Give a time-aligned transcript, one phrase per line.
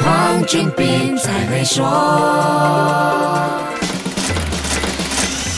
[0.00, 1.82] 黄俊斌才会说。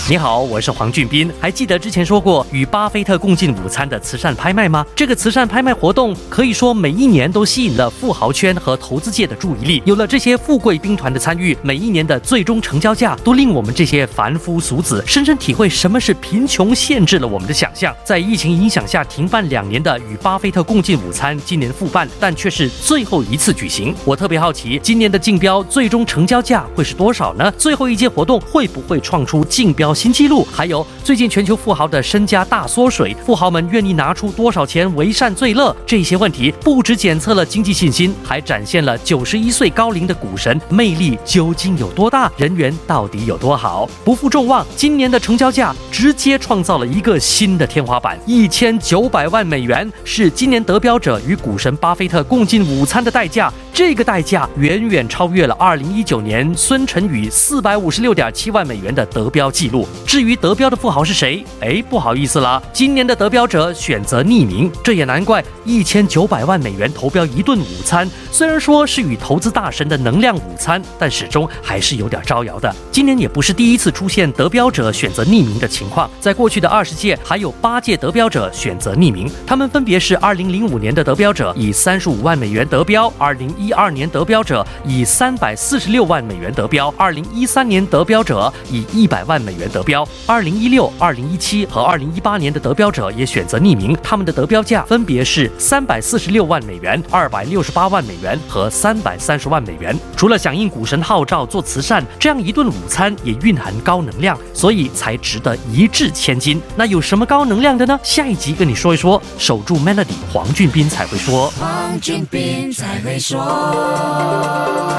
[0.07, 1.33] 你好，我是黄俊斌。
[1.41, 4.85] 还记得之前说过与巴菲特共进午餐的慈善拍卖吗？
[4.95, 9.83] 这个慈善拍卖活动可以说每一年都吸引了富豪圈和投资界的注意力。
[9.87, 17.97] 有了这些富贵兵团的参与，每一年的最终成交价都令我们这些凡夫俗子深深体会什么是贫穷限制了我们的想象。
[18.05, 23.95] 在疫情影响下停办两年的与巴菲特共进午餐，今年复办，但却是最后一次举行。
[24.05, 27.51] 我特别好奇，今年的竞标最终成交价会是多少呢？
[27.53, 29.95] 最后一届活动会不会创出竞标？
[30.05, 35.75] 新纪录，还有最近全球富豪的身家大缩水，富豪们愿意拿出多少钱为善最乐？
[35.87, 43.89] 这些问题不只检测了经济信心，还展现了九十一岁高龄的股神魅力究竟有多大，人缘到底有多好？
[44.05, 53.51] 不负众望，今年的成交价直接创造了一个新的天花板，一千九百万美元是今年得标者与股神巴菲特共进午餐的代价。
[53.75, 59.85] 这个代价远远超越了二零一九年孙晨宇四百五十六点七万美元的得标记录。
[60.07, 61.45] 至于得标的富豪是谁？
[61.61, 64.71] 哎，不好意思了，今年的得标者选择匿名。
[64.85, 72.73] 这也难怪，一千九百万美元投标一顿午餐，虽然说是与投资大神的能量午餐，但始终还是有点招摇的。
[72.93, 90.07] 今年也不是第一次出现得标者选择匿名的情况，在过去的二十届还有八届得标者选择匿名，他们分别是二零零五年的得标者以三十五万美元得标，二零一二年得标者以三百四十六万美元得标，二零一三年得标者以一百万美元得标。
[90.27, 99.99] 二零一六、二零一七和二零一八年的得标者也选择匿名，他们的得标价分别是三百四十六万美元、二百六十八万美元和三百三十万美元。
[100.17, 106.61] 除了响应股神号召做慈善，这样一顿午餐也蕴含高能量，所以才值得一掷千金。
[106.77, 107.99] 那有什么高能量的呢？
[108.03, 109.23] 下一集跟你说一说。
[109.39, 111.51] 守住 Melody，黄俊斌才会说。
[111.59, 113.54] 黄俊斌才会说。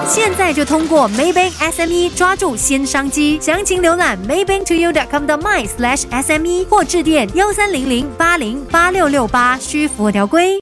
[0.08, 10.54] 现在就通过 Maybank SME 抓住新商机，详情浏览 maybanktoyou.com 的 my/sme 或致电幺三零零八零八六六八，需符合条规。